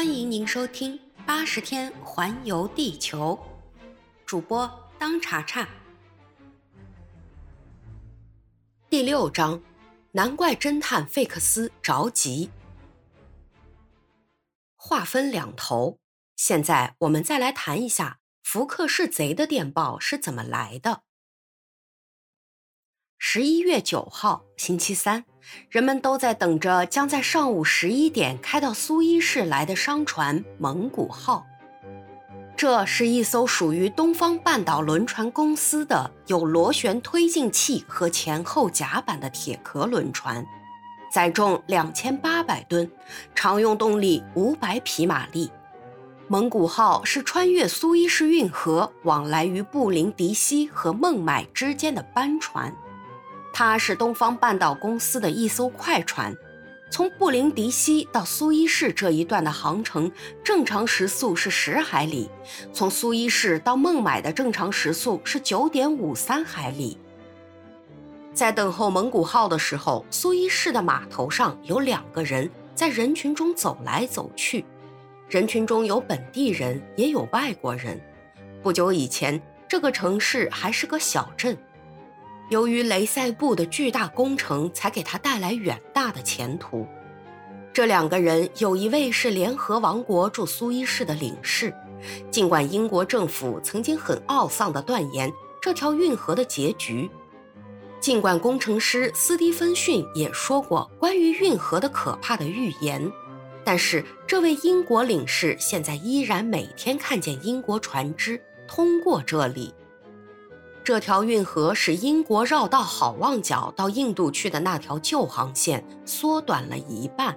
[0.00, 3.38] 欢迎您收听《八十天环游地球》，
[4.24, 4.66] 主播
[4.98, 5.68] 当查查。
[8.88, 9.60] 第六章，
[10.12, 12.48] 难怪侦探费克斯着急。
[14.74, 15.98] 话分两头，
[16.34, 21.02] 现在我们再来谈一下福克是贼的电报是怎么来的。
[23.22, 25.22] 十一月九号，星期三，
[25.68, 31.46] 人们都在等着将在上午十一点开到苏伊士来的商船“蒙古号”。
[32.56, 40.42] 这是一艘属于东方半岛轮船公司的有螺旋推进器和前后甲板的铁壳轮船，
[41.12, 42.90] 载重两千八百吨，
[43.34, 45.50] 常用动力五百匹马力。
[46.26, 52.74] “蒙古号”是穿越苏伊士运河往来于布林迪西和孟买之间的班船。
[53.52, 56.34] 它是东方半岛公司的一艘快船，
[56.90, 60.10] 从布林迪西到苏伊士这一段的航程
[60.42, 62.30] 正常时速是十海里，
[62.72, 66.98] 从苏伊士到孟买的正常时速是九点五三海里。
[68.32, 74.64] 在等候蒙古号的时候，苏伊士的码头上有两个人在人群中走来走去，
[75.28, 78.00] 人群中有本地人，也有外国人。
[78.62, 81.58] 不久以前，这个城市还是个小镇。
[82.50, 86.84] 由于雷塞布的巨大工程，才给他带来远大的前途。
[87.72, 91.72] 这两个人有一位是联合王国驻苏伊士的领事，
[92.28, 97.08] 尽管英国政府曾经很懊丧地断言这条运河的结局，
[98.00, 103.08] 尽管工程师斯蒂芬逊也说过关于运河的可怕的预言，
[103.64, 109.72] 但是这位英国领事现在依然每天看见英国船只通过这里。
[110.82, 117.36] 这条运河使英国绕道好望角到印度去的那条旧航线缩短了一半。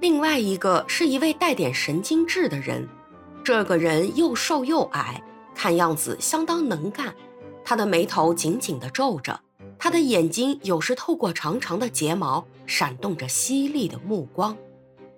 [0.00, 2.88] 另外一个是一位带点神经质的人，
[3.42, 5.20] 这个人又瘦又矮，
[5.54, 7.12] 看样子相当能干。
[7.64, 9.38] 他的眉头紧紧地皱着，
[9.76, 14.56] 他的眼睛有时透过长长的睫毛闪动着犀利的目光，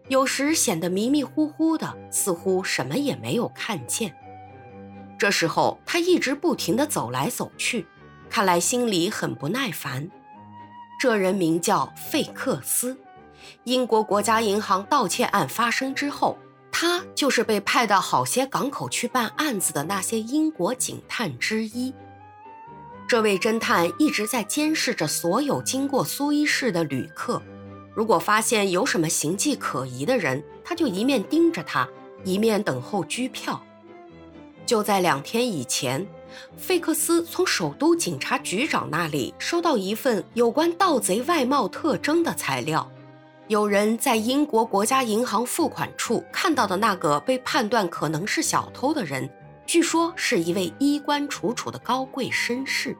[0.08, 4.12] 有时显得迷迷糊糊的，似乎什么也没有看见。
[5.20, 7.86] 这时候，他一直不停地走来走去，
[8.30, 10.08] 看来心里很不耐烦。
[10.98, 12.96] 这人名叫费克斯。
[13.64, 16.38] 英国国家银行盗窃案发生之后，
[16.72, 21.92] 他就是被派到好些港口去办案子的那些英国警探之一。
[23.06, 27.42] 这位侦探一直在监视着所有经过苏伊士的旅客，
[27.94, 31.86] 如果发现有什么形迹可疑的人，他就一面盯着他，
[32.24, 33.62] 一面等候拘票。
[34.70, 36.06] 就在两天以前，
[36.56, 42.88] 费克斯从首都警察局长那里收到一份有关盗贼外貌特征的材料。
[43.48, 49.28] 有人在英国国家银行付款处看到的那个被判断可能是小偷的人，
[49.66, 52.96] 据说是一位衣冠楚楚的高贵绅士。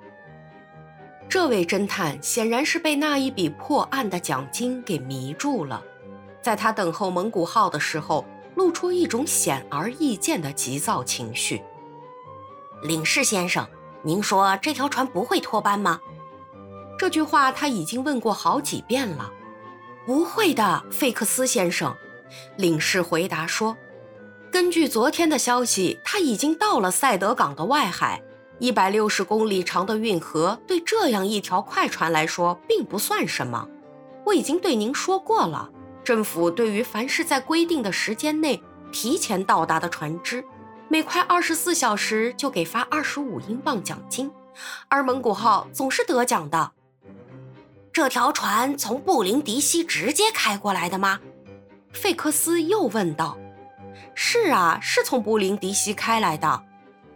[1.29, 5.81] 这位侦探显然是被那一笔破案的奖金给迷住了。
[6.43, 8.27] 在他等候蒙古号的时候。
[8.55, 11.63] 露出一种显而易见的急躁情绪。
[12.83, 13.67] 领事先生，
[14.03, 16.01] 您说这条船不会脱班吗？
[16.99, 19.31] 这句话他已经问过好几遍了。
[20.07, 21.95] 不会的，费克斯先生。
[22.57, 23.77] 领事回答说
[24.51, 28.23] ：“根据昨天的消息，他已经到了塞德港的外海。
[28.59, 33.67] 一百六十公里长的运河对这样一条快船来说并不算什么。
[34.27, 35.71] 我已经对您说过了。”
[36.11, 38.61] 政府对于凡是在规定的时间内
[38.91, 40.45] 提前到达的船只，
[40.89, 44.29] 每快二十四小时就给发二十五英镑奖金，
[44.89, 46.73] 而蒙古号总是得奖的。
[47.93, 51.21] 这条船从布林迪西直接开过来的吗？
[51.93, 53.39] 费克斯又问道。
[54.17, 56.65] 是啊，是从布林迪西开来的。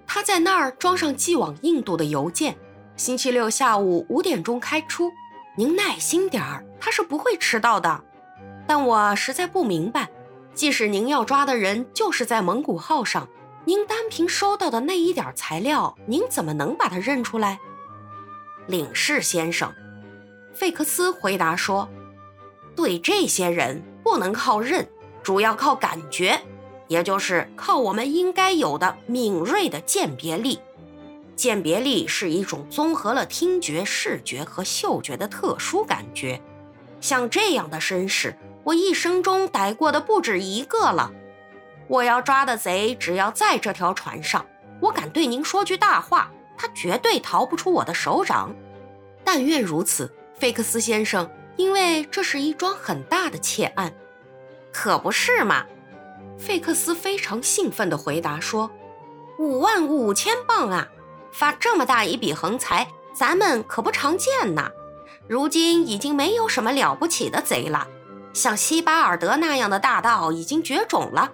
[0.06, 2.56] 他在那儿装上寄往印度的邮件，
[2.96, 5.10] 星期六下午五点钟开出。
[5.56, 8.04] 您耐心点儿，他是不会迟到的。
[8.66, 10.08] 但我实在不明白，
[10.54, 13.28] 即使您要抓的人就是在蒙古号上，
[13.64, 17.58] 您单凭收到的那一点材料，您怎么能把他认出来？
[18.66, 19.70] 领事先生，
[20.54, 21.86] 费克斯回答说
[22.74, 24.88] ：“对这些人不能靠认，
[25.22, 26.40] 主要靠感觉，
[26.88, 30.58] 也就是靠我们应该有的敏锐的鉴别力。
[31.36, 36.40] 鉴别力是一种综合了听觉、视觉和嗅觉的特殊感觉，
[37.00, 38.34] 像这样的绅士。”
[38.64, 41.12] 我一生中逮过的不止一个了。
[41.86, 44.44] 我要抓的贼只要在这条船上，
[44.80, 48.54] 我敢对您说句大话，他绝对逃不出我的手掌。
[49.22, 53.92] 但愿如此，费克斯先生，因为这是一桩很大的窃案。
[54.72, 55.64] 可不是嘛？
[56.38, 58.70] 费克斯非常兴奋地回答说
[59.38, 60.88] ：“五万五千磅啊！
[61.32, 64.70] 发这么大一笔横财，咱们可不常见呐。
[65.28, 67.86] 如今已经没有什么了不起的贼了，
[68.34, 71.32] 像西巴尔德那样的大盗已经绝种了。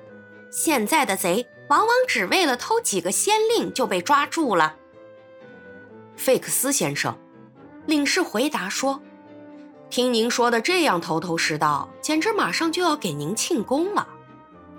[0.53, 4.77] 现在的贼往往只为了偷几个先令就被抓住了。”
[6.17, 7.17] 费克斯先生，
[7.87, 9.01] 领事回答说
[9.89, 14.07] ：“听您说的这样头头是道，简直马上就要给您庆功了。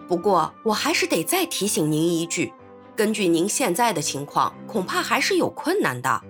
[0.08, 2.54] 不过我还是得再提醒您一句，
[2.96, 6.22] 根据您现在的情况，恐怕还是有困难的。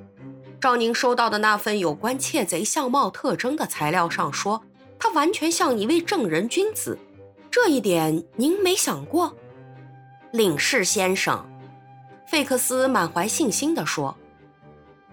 [0.62, 4.64] 照您收到的那份有关窃贼相貌特征的材料上说，
[5.02, 6.98] 他完全像一位正人君子，
[7.50, 9.36] 这一点您没想过？”
[10.32, 11.44] 领事先生，
[12.28, 14.16] 费克斯满怀信心地说。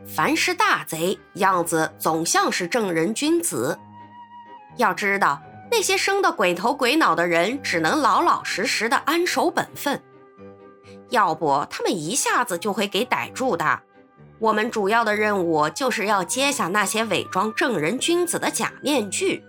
[0.07, 3.77] 凡是大贼，样子总像是正人君子。
[4.77, 10.01] 要知道，那些生的鬼头鬼脑的人，只能老老实实的安守本分，
[11.09, 13.81] 要不他们一下子就会给逮住的。
[14.39, 19.43] 我们主要的任务就是要揭下那些伪装正人君子的假面具。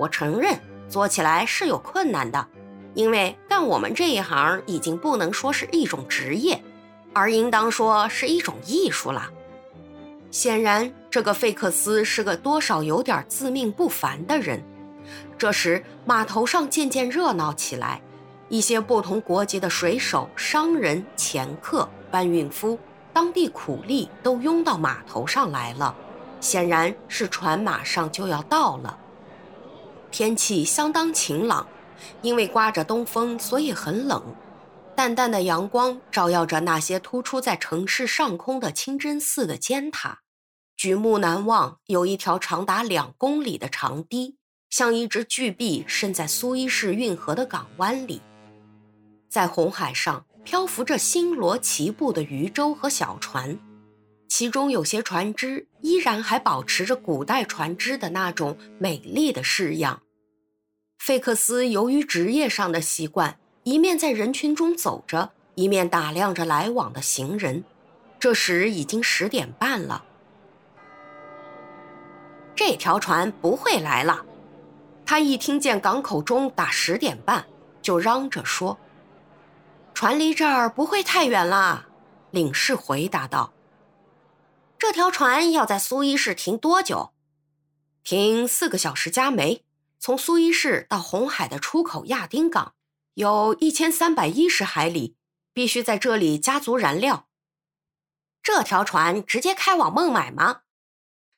[0.00, 0.58] 我承认，
[0.88, 2.46] 做起来是有困难的，
[2.94, 6.58] 因为干我们这一行已经不能说是一种职业，
[7.12, 9.30] 而应当说是一种艺术了。
[10.30, 14.64] 显然，这个费克斯是个多少有点自命不凡的人。
[15.36, 18.00] 这时，码头上渐渐热闹起来，
[18.48, 22.78] 一些不同国籍的水手、商人、掮客、搬运夫、
[23.12, 25.94] 当地苦力都拥到码头上来了，
[26.40, 28.96] 显然是船马上就要到了。
[30.10, 31.66] 天气相当晴朗，
[32.22, 34.22] 因为刮着东风，所以很冷。
[34.96, 40.20] 淡淡的阳光照耀着那些突出在城市上空的清真寺的尖塔，
[40.76, 44.36] 举目难忘，有一条长达两公里的长堤，
[44.68, 48.20] 像一只巨臂伸在苏伊士运河的港湾里。
[49.28, 53.58] 在红海上漂浮着星罗棋布的渔舟和小船，
[54.30, 60.00] 其中有些船只依然还保持着古代船只的那种美丽的式样。
[60.98, 63.36] 费克斯由于职业上的习惯。
[63.62, 67.62] 一面在人群中走着，一面打量着来往的行人。
[68.18, 70.02] 这时已经十点半了。
[72.56, 74.24] 这条船不会来了。
[75.04, 77.44] 他一听见港口中打十点半，
[77.82, 78.78] 就嚷着说
[79.92, 81.86] ：“船离这儿不会太远了。”
[82.32, 83.52] 领事回答道
[84.80, 87.12] ：“这条船要在苏伊士停多久？
[88.02, 89.66] 停四个小时加煤，
[89.98, 92.74] 从苏伊士到红海的出口亚丁港。”
[93.12, 95.16] 有一千三百一十海里，
[95.52, 97.28] 必须在这里加足燃料。
[98.42, 100.62] 这条船直接开往孟买吗？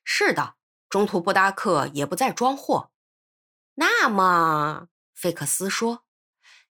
[0.05, 0.55] 是的，
[0.87, 2.91] 中途不搭客，也不再装货。
[3.73, 6.03] 那么，费克斯说：“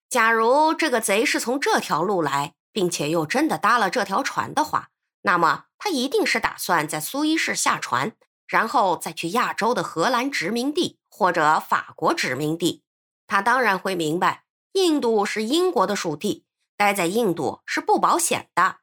[0.10, 4.90] 假如这个贼是从这条路来，并且又真的搭了这条船的话，
[5.24, 8.16] 那么他一定是打算在苏伊士下船，
[8.48, 12.84] 然后再去亚洲的荷兰殖民地或者法国殖民地。
[13.28, 14.44] 他当然会明白。”
[14.74, 18.78] 印度是英国的属地，待在印度是不保险的，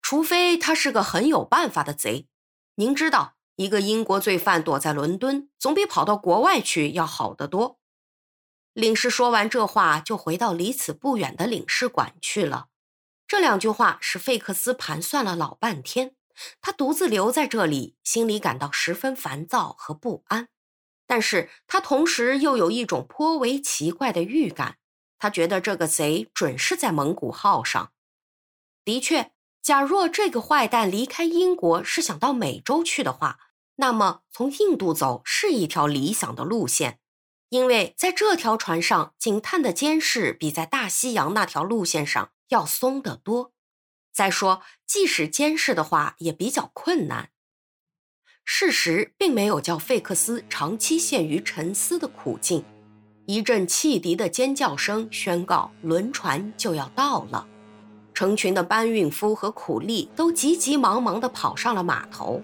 [0.00, 2.28] 除非他是个很有办法的贼。
[2.76, 7.80] 您知道，一个英国罪犯躲在伦敦，总比跑到国外去要好得多。
[8.72, 12.68] 领事说完这话，就回到离此不远的领事馆去了。
[13.30, 16.16] 这两句话使费克斯盘算了老半天，
[16.60, 20.48] 他独自留在这里，心里感到十分烦躁和不安，
[21.06, 24.78] 但是他同时又有一种颇为奇怪的预感。
[25.16, 27.92] 他觉得这个贼准是在蒙古号上。
[28.84, 29.30] 的确，
[29.62, 33.38] 假若这个坏蛋离开英国是想到美洲去的话，
[33.76, 36.98] 那么从印度走是一条理想的路线，
[37.50, 43.52] 因为在这条船上警探的监视比在大西洋那条路线上要松得多。
[44.12, 47.30] 再说，即使监视的话也比较困难。
[48.44, 52.64] 事实并没有叫费克斯长期陷于沉思的苦境。
[53.26, 57.46] 一阵汽笛的尖叫声宣告轮船就要到了，
[58.12, 62.42] 成群的搬运夫和苦力都急急忙忙地跑上了码头。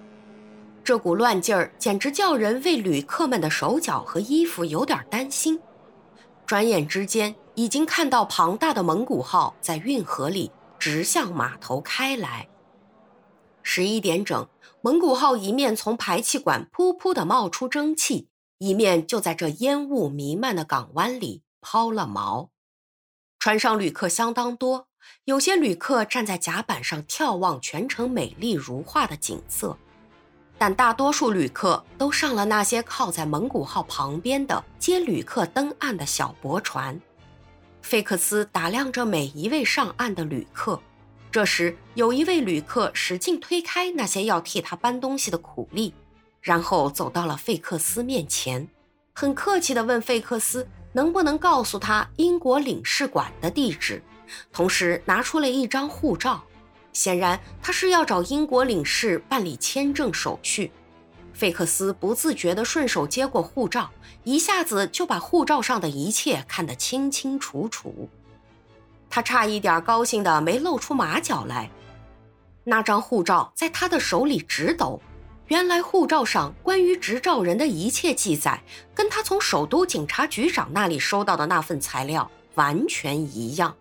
[0.85, 5.61] 这股乱劲儿简直叫人为旅客们的手脚和衣服有点担心。
[6.47, 12.49] 转眼之间，已经看到庞大的蒙古号在运河里直向码头开来。
[13.63, 14.47] 十一点整，
[14.83, 18.29] 蒙古号一面从排气管噗噗地冒出蒸汽。
[18.59, 22.49] 一面就在这烟雾弥漫的港湾里抛了锚，
[23.39, 24.89] 船上旅客相当多，
[25.25, 29.77] 有些旅客站在甲板上眺望全城美丽如画的景色，
[30.57, 36.99] 但大多数旅客都上了那些靠在蒙古号旁边的接旅客登岸的小驳船。
[37.87, 40.83] 费克斯打量着每一位上岸的旅客。
[41.31, 45.95] 这时，有一位旅客使劲推开那些要替他搬东西的苦力，
[46.41, 48.67] 然后走到了费克斯面前，
[49.15, 54.03] 很客气地问费克斯能不能告诉他英国领事馆的地址，
[54.53, 56.43] 同时拿出了一张护照。
[56.93, 60.73] 显然，他是要找英国领事办理签证手续。
[61.37, 63.91] 费克斯不自觉地顺手接过护照，
[64.25, 68.09] 一下子就把护照上的一切看得清清楚楚。
[69.11, 71.71] 他差一点高兴的没露出马脚来。
[72.65, 74.99] 那张护照在他的手里直抖。
[75.49, 78.63] 原来护照上关于执照人的一切记载，
[78.95, 83.77] 跟他从首都警察局长那里收到的那份材料完全一样。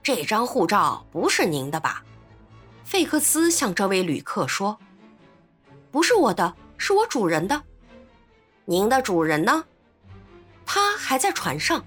[0.00, 2.04] 这张护照不是您的吧？
[2.84, 4.78] 费克斯向这位旅客说。
[5.96, 7.62] 不是我的，是我主人的。
[8.66, 9.64] 您的主人呢？
[10.66, 11.82] 他还在船上。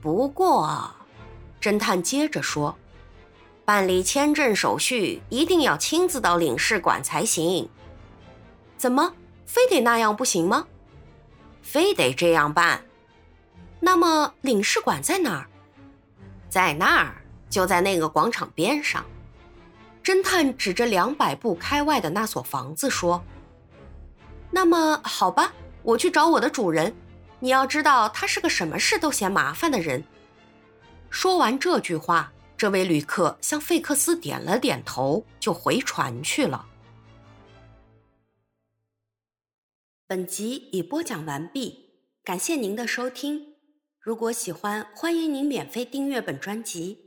[0.00, 0.90] 不过，
[1.60, 2.74] 侦探接着说
[3.62, 7.68] ：“办理签证手续一定要亲自到领事馆才行。
[8.78, 10.66] 怎么，非得那样不行吗？
[11.60, 12.86] 非得这样办？
[13.80, 15.46] 那么领事馆在哪儿？
[16.48, 19.04] 在那儿，就在那个广场边上。”
[20.04, 23.24] 侦探指着两百步开外的那所房子说
[24.52, 26.94] ：“那么好吧，我去找我的主人。
[27.40, 30.04] 你要知道，他是个什么事都嫌麻烦的人。”
[31.08, 36.66] 说完这句话，这位旅客向费克斯点了点头，就回船去了。
[40.06, 41.88] 本集已播讲完毕，
[42.22, 43.54] 感谢您的收听。
[43.98, 47.03] 如果喜欢，欢迎您免费订阅本专辑。